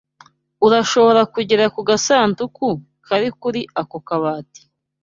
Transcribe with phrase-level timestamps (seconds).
[0.65, 2.65] Urashobora kugera ku gasanduku
[3.07, 4.61] kari kuri ako kabati?